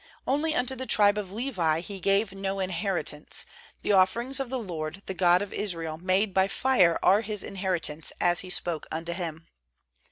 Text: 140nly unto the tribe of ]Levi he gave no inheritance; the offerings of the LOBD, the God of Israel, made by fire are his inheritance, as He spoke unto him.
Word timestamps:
140nly 0.27 0.57
unto 0.57 0.75
the 0.75 0.87
tribe 0.87 1.15
of 1.15 1.31
]Levi 1.31 1.79
he 1.79 1.99
gave 1.99 2.33
no 2.33 2.59
inheritance; 2.59 3.45
the 3.83 3.91
offerings 3.91 4.39
of 4.39 4.49
the 4.49 4.57
LOBD, 4.57 5.05
the 5.05 5.13
God 5.13 5.43
of 5.43 5.53
Israel, 5.53 5.99
made 5.99 6.33
by 6.33 6.47
fire 6.47 6.97
are 7.03 7.21
his 7.21 7.43
inheritance, 7.43 8.11
as 8.19 8.39
He 8.39 8.49
spoke 8.49 8.87
unto 8.91 9.13
him. 9.13 9.45